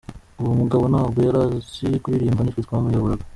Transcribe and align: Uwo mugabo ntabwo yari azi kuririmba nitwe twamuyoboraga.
Uwo 0.41 0.51
mugabo 0.59 0.83
ntabwo 0.91 1.17
yari 1.25 1.39
azi 1.45 1.87
kuririmba 2.03 2.41
nitwe 2.41 2.63
twamuyoboraga. 2.65 3.23